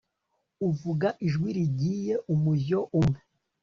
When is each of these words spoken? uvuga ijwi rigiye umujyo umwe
uvuga 0.69 1.07
ijwi 1.27 1.49
rigiye 1.57 2.13
umujyo 2.33 2.79
umwe 2.99 3.19